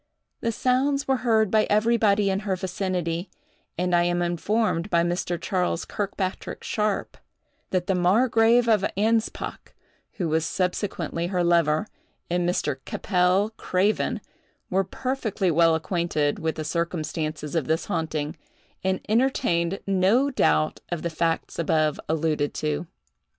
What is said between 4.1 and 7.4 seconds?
informed by Mr. Charles Kirkpatrick Sharpe,